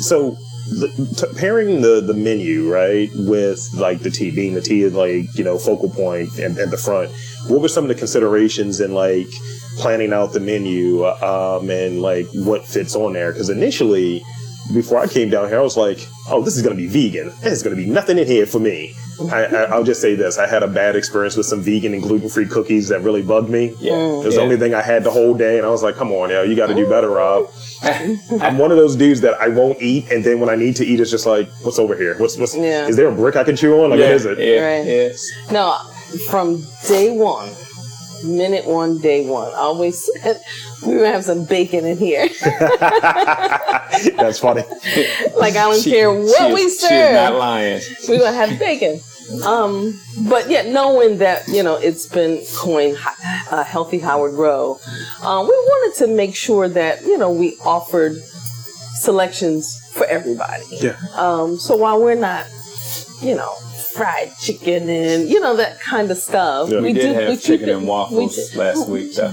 [0.00, 0.36] so,
[0.68, 4.94] the, t- pairing the the menu right with like the tea, being the tea is
[4.94, 7.10] like you know focal point and at the front.
[7.48, 9.28] What were some of the considerations in like
[9.76, 13.32] planning out the menu um, and like what fits on there?
[13.32, 14.22] Because initially,
[14.74, 17.32] before I came down here, I was like, oh, this is gonna be vegan.
[17.40, 18.94] There's gonna be nothing in here for me.
[19.30, 22.02] I, I, I'll just say this: I had a bad experience with some vegan and
[22.02, 23.74] gluten free cookies that really bugged me.
[23.80, 23.92] Yeah.
[23.94, 24.40] It was yeah.
[24.40, 26.42] the only thing I had the whole day, and I was like, "Come on, yo,
[26.42, 27.50] you got to do better, Rob."
[27.82, 30.84] I'm one of those dudes that I won't eat, and then when I need to
[30.84, 32.16] eat, it's just like, "What's over here?
[32.18, 32.56] What's what's?
[32.56, 32.86] Yeah.
[32.86, 33.90] Is there a brick I can chew on?
[33.90, 34.86] Like, yeah, what is it?" Yeah, Right.
[34.86, 35.52] yeah.
[35.52, 35.76] No,
[36.28, 37.50] from day one,
[38.24, 40.40] minute one, day one, I always said
[40.86, 42.28] we were gonna have some bacon in here.
[44.16, 44.62] That's funny.
[45.36, 47.82] like I don't She- care what we is- She is not serve, lying.
[48.08, 49.00] we're gonna have bacon.
[49.44, 52.96] Um, but yet knowing that you know it's been coined
[53.50, 54.80] uh, healthy Howard Row,
[55.22, 58.16] uh, we wanted to make sure that you know we offered
[59.00, 60.64] selections for everybody.
[60.70, 60.96] Yeah.
[61.14, 62.46] Um, so while we're not,
[63.20, 63.54] you know,
[63.98, 66.80] fried chicken and you know that kind of stuff, Yeah.
[66.80, 69.28] We, did have keep chicken it- and waffles do- last week, though.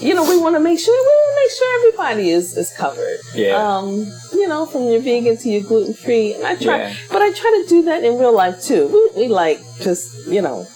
[0.00, 2.72] you know, we want to make sure we want to make sure everybody is is
[2.76, 3.18] covered.
[3.34, 3.54] Yeah.
[3.56, 6.94] Um, you know, from your vegan to your gluten free, and I try, Yeah.
[7.10, 8.88] but I try to do that in real life too.
[8.88, 10.66] We, we like just you know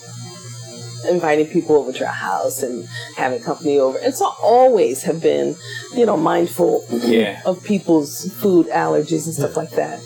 [1.08, 5.20] inviting people over to our house and having company over, and so I always have
[5.22, 5.56] been
[5.94, 7.40] you know mindful Yeah.
[7.46, 10.00] of people's food allergies and stuff like that.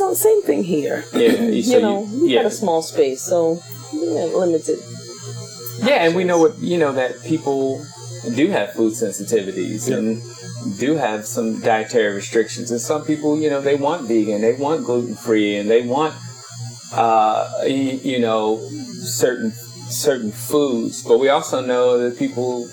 [0.00, 1.04] So same thing here.
[1.12, 2.40] Yeah, so you know, you- we yeah.
[2.40, 4.78] got a small space, so yeah, limited.
[5.82, 7.84] Yeah, and we know what you know that people
[8.34, 10.22] do have food sensitivities and
[10.78, 14.86] do have some dietary restrictions, and some people, you know, they want vegan, they want
[14.86, 16.14] gluten free, and they want,
[16.94, 18.58] uh, you, you know,
[19.04, 19.52] certain
[19.90, 21.02] certain foods.
[21.02, 22.70] But we also know that people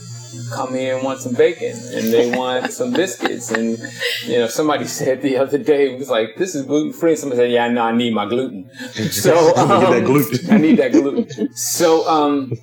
[0.54, 3.78] come here and want some bacon and they want some biscuits and
[4.26, 7.42] you know somebody said the other day it was like this is gluten free somebody
[7.42, 8.70] said yeah no i need my gluten
[9.12, 10.52] so Get that um, gluten.
[10.52, 11.54] I need that gluten.
[11.54, 12.54] So, um,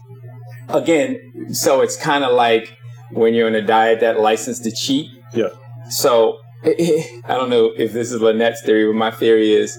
[0.69, 2.77] again, so it's kind of like
[3.11, 5.11] when you're on a diet that licensed to cheat.
[5.33, 5.49] Yeah.
[5.91, 9.79] So, I don't know if this is Lynnette's theory, but my theory is,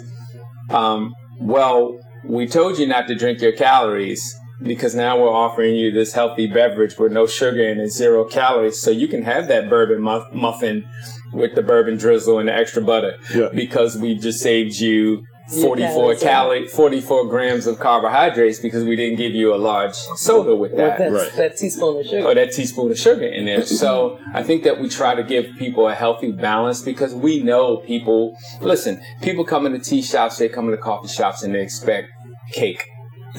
[0.70, 5.92] um, well, we told you not to drink your calories because now we're offering you
[5.92, 10.02] this healthy beverage with no sugar and zero calories, so you can have that bourbon
[10.02, 10.86] muff- muffin
[11.34, 13.50] with the bourbon drizzle and the extra butter Yeah.
[13.54, 15.24] because we just saved you
[15.62, 15.78] 44
[16.16, 16.30] calories, yeah.
[16.30, 20.78] calorie, 44 grams of carbohydrates because we didn't give you a large soda with With
[20.78, 20.98] that.
[20.98, 21.32] that, Right.
[21.36, 22.26] that teaspoon of sugar.
[22.28, 23.62] Or that teaspoon of sugar in there.
[23.64, 27.78] So I think that we try to give people a healthy balance because we know
[27.78, 32.08] people, listen, people come into tea shops, they come into coffee shops and they expect
[32.52, 32.84] cake.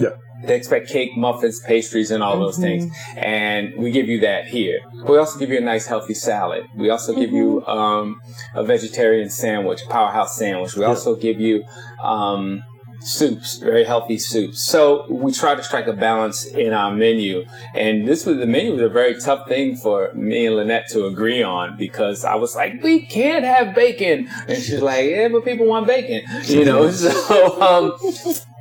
[0.00, 0.10] Yeah.
[0.44, 2.92] They expect cake, muffins, pastries, and all those things.
[3.16, 4.80] And we give you that here.
[5.08, 6.66] We also give you a nice healthy salad.
[6.76, 8.20] We also give you um,
[8.54, 10.76] a vegetarian sandwich, powerhouse sandwich.
[10.76, 11.64] We also give you
[12.02, 12.62] um,
[13.00, 14.62] soups, very healthy soups.
[14.62, 17.44] So we try to strike a balance in our menu.
[17.74, 21.06] And this was the menu was a very tough thing for me and Lynnette to
[21.06, 24.28] agree on because I was like, we can't have bacon.
[24.48, 26.90] And she's like, yeah, but people want bacon, you know?
[26.90, 27.92] so, um,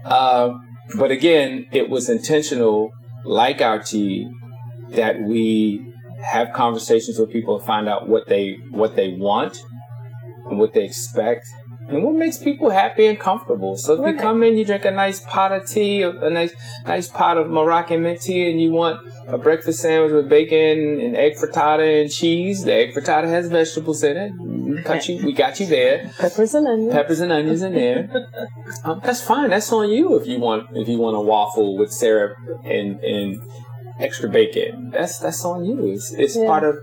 [0.05, 0.57] uh,
[0.97, 2.91] but again, it was intentional,
[3.23, 4.27] like our tea,
[4.91, 5.85] that we
[6.23, 9.57] have conversations with people and find out what they what they want
[10.49, 11.45] and what they expect
[11.87, 13.77] and what makes people happy and comfortable.
[13.77, 14.15] So if Right.
[14.15, 16.53] you come in, you drink a nice pot of tea, a a nice
[16.87, 21.15] nice pot of Moroccan mint tea, and you want a breakfast sandwich with bacon and
[21.15, 22.63] egg frittata and cheese.
[22.63, 24.31] The egg frittata has vegetables in it.
[24.65, 26.11] We got you, we got you there.
[26.17, 26.93] Peppers and onions.
[26.93, 28.09] Peppers and onions in there.
[28.83, 29.49] Um, that's fine.
[29.51, 33.41] That's on you if you want if you want a waffle with syrup and and
[33.99, 34.89] extra bacon.
[34.91, 35.77] That's that's on you.
[35.93, 36.47] It's it's Yeah.
[36.47, 36.75] part of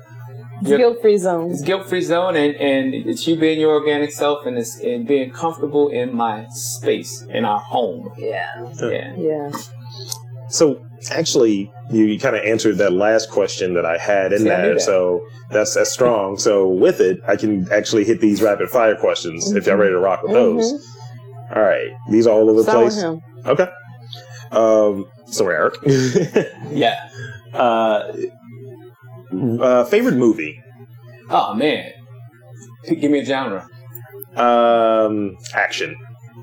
[0.60, 1.50] It's your guilt-free zone.
[1.50, 5.06] it's guilt free zone and, and it's you being your organic self and it's and
[5.06, 8.12] being comfortable in my space in our home.
[8.16, 8.72] Yeah.
[8.80, 9.14] Yeah.
[9.16, 9.50] Yeah.
[10.48, 10.64] So
[11.10, 14.74] actually, you, you kind of answered that last question that I had in See, there.
[14.74, 14.80] that.
[14.80, 16.38] So that's that's strong.
[16.38, 19.98] So with it, I can actually hit these rapid fire questions if y'all ready to
[19.98, 20.72] rock with those.
[21.54, 23.02] All right, these are all over the Start with place.
[23.02, 23.20] him.
[23.46, 23.68] Okay.
[24.52, 25.06] Um.
[25.26, 25.74] So Eric,
[26.70, 27.08] Yeah.
[27.54, 28.12] uh,
[29.60, 30.60] uh, favorite movie?
[31.30, 31.90] Oh man.
[32.88, 33.66] Give me a genre.
[34.36, 35.96] Um, action.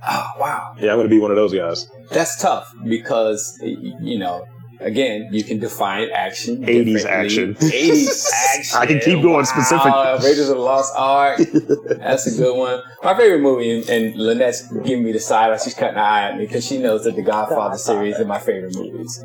[0.08, 0.76] Oh wow.
[0.80, 1.88] Yeah, I'm gonna be one of those guys.
[2.12, 4.46] That's tough because you know,
[4.80, 6.64] again, you can define action.
[6.66, 7.56] 80s action.
[7.56, 8.78] 80s action.
[8.80, 9.86] I can keep going specific.
[9.86, 11.40] Wow, Raiders of the Lost Ark.
[11.98, 12.82] That's a good one.
[13.04, 15.58] My favorite movie, and, and Lynnette's giving me the side eye.
[15.58, 18.40] She's cutting an eye at me because she knows that the Godfather series are my
[18.40, 19.24] favorite movies.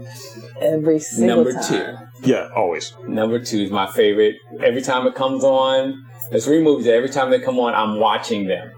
[0.60, 2.08] Every single Number time.
[2.22, 2.30] two.
[2.30, 2.92] Yeah, always.
[3.06, 4.36] Number two is my favorite.
[4.62, 8.00] Every time it comes on, there's three movies that every time they come on, I'm
[8.00, 8.72] watching them.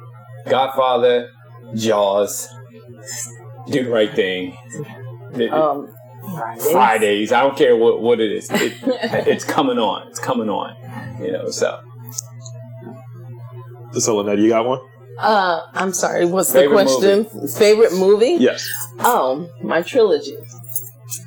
[0.48, 1.30] Godfather,
[1.74, 2.48] Jaws,
[3.68, 4.56] Do the Right Thing,
[5.32, 5.88] The- Um,
[6.36, 6.72] Fridays.
[6.72, 7.32] Fridays.
[7.32, 8.50] I don't care what, what it is.
[8.50, 8.72] It,
[9.28, 10.08] it's coming on.
[10.08, 10.74] It's coming on.
[11.20, 11.78] You know, so
[13.92, 14.80] So Lynnette, you got one?
[15.20, 16.26] Uh, I'm sorry.
[16.26, 17.48] What's Favorite the question?
[17.48, 18.36] Favorite movie?
[18.38, 18.68] Yes.
[19.00, 20.36] Oh, my trilogy: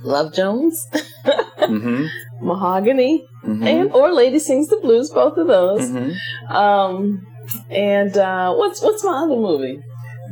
[0.04, 0.86] Love Jones,
[1.26, 2.06] mm-hmm.
[2.46, 3.64] Mahogany, Mm-hmm.
[3.68, 5.10] and or Lady Sings the Blues.
[5.12, 5.82] Both of those.
[5.90, 6.56] mm-hmm.
[6.56, 7.26] Um,
[7.72, 9.82] and uh, what's what's my other movie?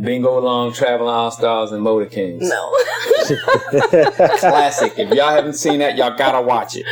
[0.01, 2.49] Bingo Long, Traveling All Stars, and Motor Kings.
[2.49, 2.71] No,
[4.39, 4.93] Classic.
[4.97, 6.85] If y'all haven't seen that, y'all gotta watch it.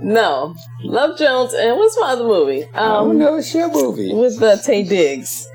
[0.00, 0.54] no.
[0.82, 2.64] Love Jones and what's my other movie?
[2.74, 4.12] Oh Um, no, it's your movie.
[4.14, 5.48] with uh, Taye Diggs.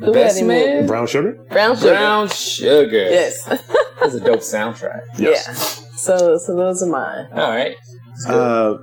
[0.00, 0.74] The Best wedding Man?
[0.76, 0.86] movie.
[0.88, 1.32] Brown sugar?
[1.50, 1.90] Brown Sugar.
[1.90, 2.96] Brown Sugar.
[3.10, 3.44] Yes.
[4.00, 5.00] That's a dope soundtrack.
[5.18, 5.46] Yes.
[5.82, 5.88] Yeah.
[5.96, 7.28] So so those are mine.
[7.32, 7.76] All right.
[8.26, 8.76] Uh,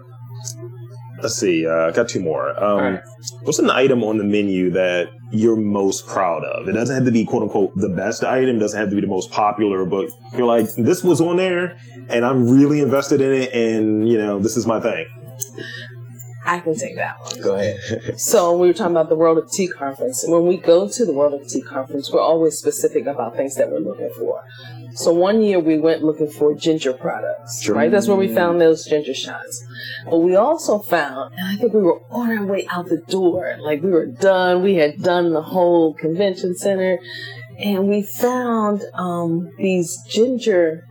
[1.23, 1.65] let's see.
[1.65, 2.49] Uh, I got two more.
[2.63, 3.01] Um, All right.
[3.43, 6.67] What's an item on the menu that you're most proud of?
[6.67, 8.59] It doesn't have to be quote unquote the best item.
[8.59, 11.77] Doesn't have to be the most popular, but you're like this was on there,
[12.09, 15.05] and I'm really invested in it, and you know this is my thing.
[16.45, 17.41] I can take that one.
[17.41, 17.79] Go ahead.
[18.19, 20.25] So we were talking about the World of Tea conference.
[20.27, 23.71] When we go to the World of Tea conference, we're always specific about things that
[23.71, 24.43] we're looking for.
[24.95, 27.75] So one year we went looking for ginger products, Sure.
[27.75, 27.89] right?
[27.91, 29.63] That's where we found those ginger shots.
[30.09, 33.55] But we also found, and I think we were on our way out the door,
[33.61, 34.61] like we were done.
[34.63, 36.99] We had done the whole convention center,
[37.57, 40.83] and we found um, these ginger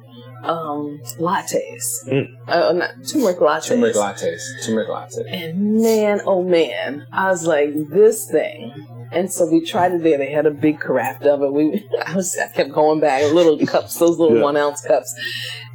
[0.45, 2.27] um, lattes, Mm.
[2.49, 3.67] uh, not turmeric lattes.
[3.69, 4.41] Turmeric lattes.
[4.67, 5.23] Turmeric latte.
[5.29, 8.73] And man, oh man, I was like, this thing.
[9.13, 10.17] And so we tried it there.
[10.19, 11.53] They had a big carafe of it.
[11.53, 14.43] We, I was, I kept going back, little cups, those little Yeah.
[14.43, 15.15] one ounce cups.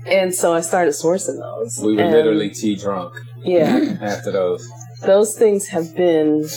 [0.08, 1.80] And so I started sourcing those.
[1.80, 4.68] We were And, literally tea drunk yeah, after those.
[5.06, 6.48] those things have been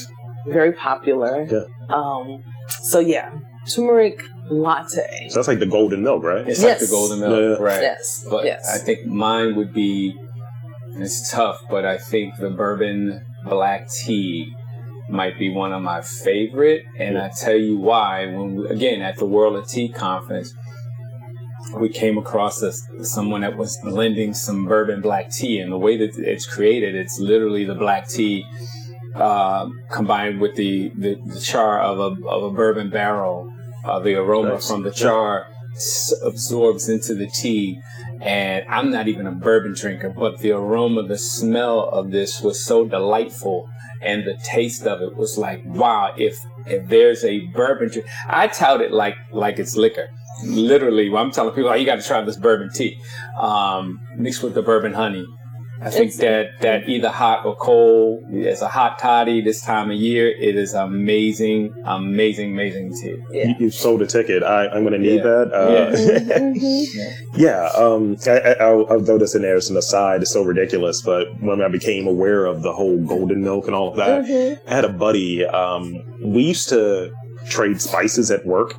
[0.46, 1.46] very popular.
[1.50, 1.64] Yeah.
[1.94, 2.42] Um,
[2.82, 3.30] so yeah,
[3.68, 5.28] turmeric latte.
[5.28, 6.46] So that's like the golden milk, right?
[6.48, 6.80] It's like Yes.
[6.80, 7.64] the golden milk, Yeah.
[7.64, 7.82] right?
[7.82, 8.68] Yes, But yes.
[8.74, 10.14] I think mine would be.
[10.96, 14.52] It's tough, but I think the bourbon black tea
[15.10, 18.26] might be one of my favorite, and I tell you why.
[18.26, 20.54] When we, again at the World of Tea conference,
[21.76, 22.72] we came across a,
[23.04, 27.18] someone that was blending some bourbon black tea, and the way that it's created, it's
[27.20, 28.44] literally the black tea
[29.14, 33.52] uh, combined with the, the, the char of a of a bourbon barrel.
[33.84, 34.68] Uh, the aroma Nice.
[34.68, 35.46] from the char
[36.22, 37.80] absorbs into the tea.
[38.20, 42.62] And I'm not even a bourbon drinker, but the aroma, the smell of this was
[42.62, 43.68] so delightful,
[44.00, 46.14] and the taste of it was like, wow!
[46.16, 50.08] If if there's a bourbon drink, I tout it like like it's liquor.
[50.44, 52.98] literally, I'm telling people, oh, you got to try this bourbon tea
[53.38, 55.26] um, mixed with the bourbon honey.
[55.82, 59.90] I think It's- that that either hot or cold, as a hot toddy this time
[59.90, 63.16] of year, it is amazing, amazing, amazing tea.
[63.32, 64.42] You, you sold a ticket.
[64.42, 65.22] I, I'm going to need Yeah.
[65.22, 65.52] that.
[65.54, 67.16] Uh, Mhm.
[67.36, 70.20] Yeah, um, I, I, I'll, I'll throw this in there as an aside.
[70.22, 73.88] It's so ridiculous, but when I became aware of the whole golden milk and all
[73.90, 74.58] of that, Mhm.
[74.66, 75.46] I had a buddy.
[75.46, 77.10] Um, we used to
[77.48, 78.74] trade spices at work,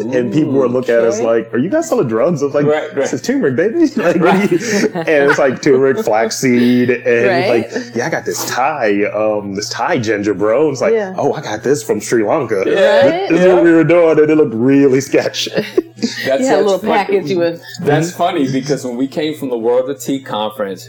[0.00, 2.66] and people would look at us like, "Are you guys selling drugs?" I was like,
[2.66, 2.94] Right, right.
[2.94, 7.72] "This is turmeric, baby." like, what do you- and it's like turmeric, flaxseed, and Right.
[7.72, 10.64] like, yeah, I got this Thai, um, this Thai ginger, bro.
[10.64, 11.14] And It's like, Yeah.
[11.16, 12.56] oh, I got this from Sri Lanka.
[12.58, 12.66] Right?
[13.28, 13.54] This is Yeah.
[13.54, 15.48] what we were doing, and it looked really sketch.
[15.54, 16.92] That's, You had a little that's funny.
[16.92, 17.60] package you would.
[17.82, 20.88] That's funny because when we came from the World of Tea conference,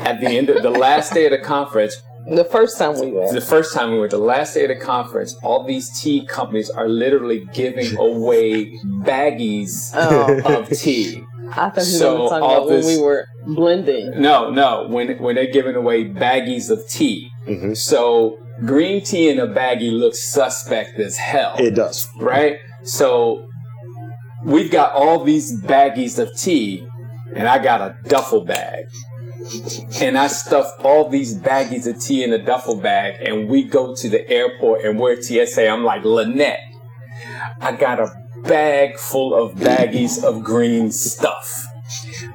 [0.00, 2.00] at the end of the last day of the conference,
[2.34, 3.32] The first time we went.
[3.32, 6.68] the first time we went, the last day of the conference, all these tea companies
[6.70, 8.66] are literally giving away
[9.02, 11.22] baggies Oh, of tea.
[11.50, 14.20] I thought you were So, going to talk all about when we were blending.
[14.20, 17.30] No, no, when when they're giving away baggies of tea.
[17.46, 17.72] Mm-hmm.
[17.74, 21.54] So green tea in a baggie looks suspect as hell.
[21.58, 22.06] It does.
[22.20, 22.58] right?
[22.82, 23.46] So
[24.44, 26.86] we've got all these baggies of tea,
[27.34, 28.84] and I got a duffel bag.
[30.00, 33.94] And I stuff all these baggies of tea in a duffel bag, and we go
[33.94, 35.68] to the airport and we're at TSA.
[35.68, 36.58] I'm like, Lynnette,
[37.60, 38.10] I got a
[38.44, 41.64] bag full of baggies of green stuff.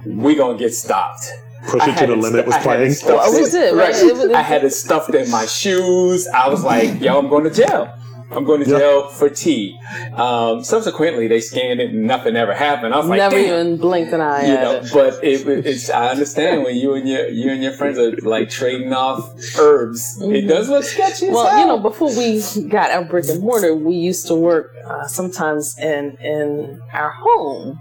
[0.05, 1.27] We gonna get stopped.
[1.67, 2.91] Push it to the it- limit was playing.
[2.91, 3.73] it Oh, was it?
[3.73, 3.93] Right.
[3.93, 4.03] Right.
[4.03, 6.27] It was- I had it stuffed in my shoes.
[6.27, 7.93] I was like, yo, I'm going to jail.
[8.35, 8.77] I'm going to Yeah.
[8.79, 9.79] jail for tea.
[10.15, 12.93] Um, subsequently, they scanned it and nothing ever happened.
[12.93, 13.45] I was like, Never damn.
[13.67, 14.89] even blinked an eye You at know, it.
[14.93, 18.49] but it, it's I understand when you and your you and your friends are like
[18.49, 20.19] trading off herbs.
[20.21, 21.29] It does look sketchy.
[21.29, 21.59] Well, hell.
[21.59, 25.77] you know, before we got our brick and mortar, we used to work uh, sometimes
[25.77, 27.79] in in our home,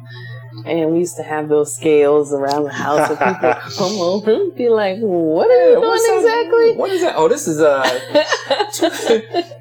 [0.67, 4.55] and we used to have those scales around the house, and people come over and
[4.55, 7.15] be like, "What are you doing that- exactly?" What is that?
[7.17, 7.83] Oh, this is uh,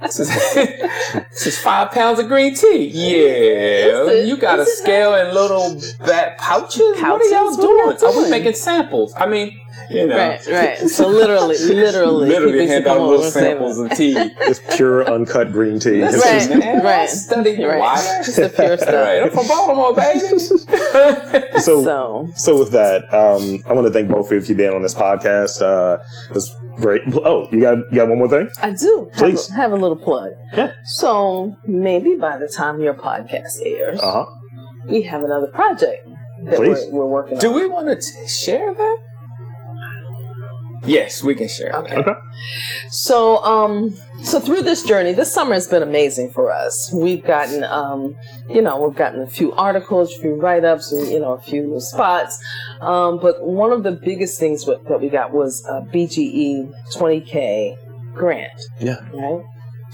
[0.01, 0.29] this is
[1.29, 2.87] this is five pounds of green tea.
[2.87, 6.79] Yeah, you got a scale and little bat pouches.
[6.79, 8.13] What are y'all What are doing?
[8.15, 9.13] Are we making samples?
[9.17, 9.59] I mean,
[9.91, 10.77] you know, Right, right.
[10.89, 14.15] So literally, literally, people literally used to hand out little samples of tea.
[14.41, 15.99] It's pure uncut green tea.
[16.01, 16.33] It's Right.
[16.39, 16.83] just- man.
[16.83, 17.09] right.
[17.09, 17.79] Study the Right.
[17.79, 18.19] wire.
[18.19, 18.93] It's the pure stuff.
[18.93, 19.23] Right.
[19.23, 20.19] I'm from Baltimore, baby.
[21.59, 24.73] so, So, so with that, um, I want to thank both of you for being
[24.73, 25.61] on this podcast.
[25.61, 25.97] Uh,
[26.29, 27.01] it was great.
[27.13, 28.49] Oh, you got you got one more thing?
[28.61, 29.49] I do have Please.
[29.49, 30.31] a, have a little plug.
[30.53, 30.71] Yeah.
[30.85, 34.25] So maybe by the time your podcast airs, Uh huh.
[34.89, 36.07] we have another project
[36.45, 36.79] that Please.
[36.91, 37.55] we're, we're working Do on.
[37.55, 38.97] we want to share that?
[40.83, 41.75] Yes, we can share.
[41.77, 41.95] Okay.
[41.95, 42.11] Okay.
[42.89, 46.91] So, um, so through this journey, this summer has been amazing for us.
[46.93, 48.15] We've gotten, um,
[48.49, 51.79] you know, we've gotten a few articles, a few write-ups, and, you know, a few
[51.79, 52.43] spots.
[52.81, 58.13] Um, but one of the biggest things what, that we got was a BGE 20K
[58.13, 58.51] grant.
[58.79, 58.99] Yeah.
[59.13, 59.43] Right.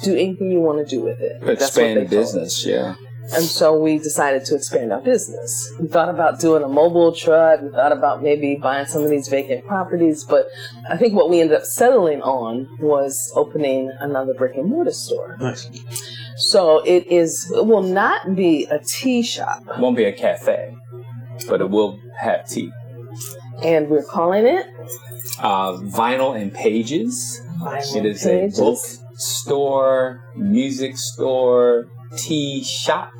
[0.04, 1.48] Do anything you want to do with it.
[1.50, 2.96] Expand they business, yeah.
[3.34, 5.73] And so we decided to expand our business.
[5.80, 7.61] We thought about doing a mobile truck.
[7.61, 10.23] We thought about maybe buying some of these vacant properties.
[10.23, 10.45] But
[10.89, 15.36] I think what we ended up settling on was opening another brick and mortar store.
[15.41, 15.69] Nice.
[16.38, 19.63] So it is, it will not be a tea shop.
[19.75, 20.75] It won't be a cafe,
[21.49, 22.71] but it will have tea.
[23.63, 24.67] And we're calling it
[25.41, 27.41] Uh, vinyl and pages.
[27.95, 28.59] It is Pages.
[28.59, 28.80] a book
[29.15, 33.12] store, music store, tea shop.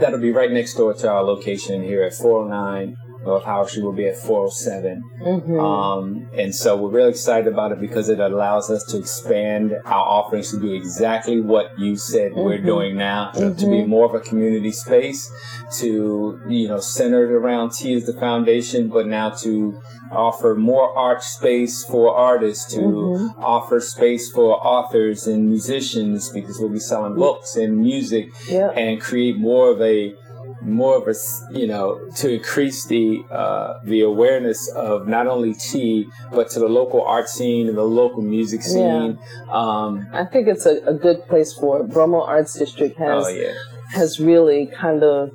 [0.00, 3.82] That'll be right next door to our location here at 409 North Howard Street.
[3.84, 5.02] Will be at 407.
[5.24, 5.60] Mhm.
[5.60, 10.04] Um, and so we're really excited about it because it allows us to expand our
[10.06, 12.64] offerings to do exactly what you said we're Mhm.
[12.66, 15.30] doing now, to be more of a community space,
[15.78, 19.74] to, you know, centered around tea as the foundation, but now to
[20.12, 23.34] offer more art space for artists, to Mhm.
[23.38, 28.68] offer space for authors and musicians because we'll be selling books and music yeah.
[28.76, 30.14] and create more of a
[30.62, 31.14] more of a
[31.58, 36.68] you know to increase the uh, the awareness of not only tea but to the
[36.68, 39.18] local art scene and the local music scene.
[39.50, 41.88] Um, I think it's a, a good place for it.
[41.88, 43.54] Bromo Arts District has oh yeah,
[43.92, 45.32] has really kind of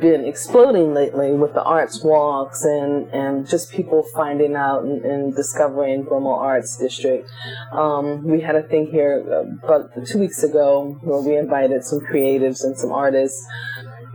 [0.00, 5.34] been exploding lately with the arts walks and, and just people finding out and, and
[5.34, 7.28] discovering Bromo Arts District.
[7.72, 12.00] Um, we had a thing here uh, about two weeks ago where we invited some
[12.00, 13.46] creatives and some artists,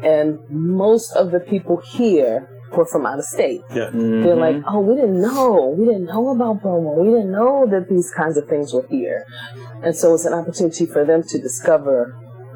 [0.03, 3.61] and most of the people here were from out of state.
[3.69, 4.39] Yeah, They're Mhm.
[4.39, 5.75] like, oh, we didn't know.
[5.77, 6.95] We didn't know about Bromo.
[7.03, 9.25] We didn't know that these kinds of things were here.
[9.83, 12.15] And so it's an opportunity for them to discover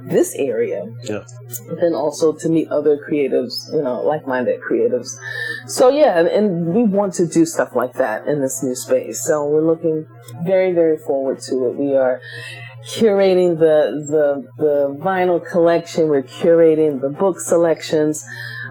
[0.10, 0.86] this area.
[1.04, 1.24] Yeah.
[1.68, 5.10] But then also to meet other creatives, you know, like-minded creatives.
[5.68, 9.22] So yeah, and, and we want to do stuff like that in this new space.
[9.24, 10.08] So we're looking
[10.46, 11.76] very, very forward to it.
[11.76, 12.22] We are
[12.96, 16.08] curating the the the vinyl collection.
[16.08, 18.26] We're curating the book selections.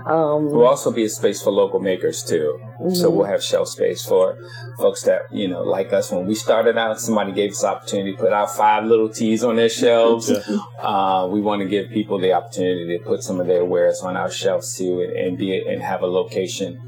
[0.06, 2.60] Um, We'll also be a space for local makers too.
[2.94, 4.38] So we'll have shelf space for
[4.78, 6.12] folks that, you know, like us.
[6.12, 9.56] When we started out, somebody gave us opportunity to put out five little teas on
[9.56, 10.30] their shelves.
[10.78, 14.16] Uh, we want to give people the opportunity to put some of their wares on
[14.16, 16.78] our shelves too and, and be and have a location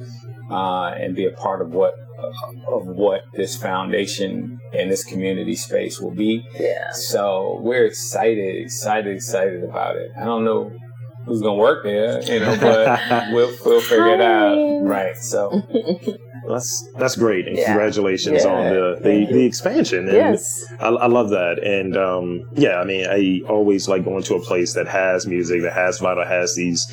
[0.50, 1.94] uh, and be a part of what
[2.68, 6.46] of what this foundation and this community space will be.
[6.58, 6.90] yeah.
[6.92, 10.10] So we're excited, excited, excited about it.
[10.20, 10.72] I don't know
[11.26, 14.56] who's gonna work there, you know, but we'll we'll figure it out.
[14.82, 15.16] Right.
[15.16, 15.62] So
[16.48, 17.66] That's that's great, and Yeah.
[17.66, 18.50] congratulations Yeah.
[18.50, 20.08] on the, the, the expansion.
[20.08, 20.64] And Yes.
[20.80, 24.40] I, I love that, and um, yeah, I mean, I always like going to a
[24.40, 26.86] place that has music, that has vinyl, has these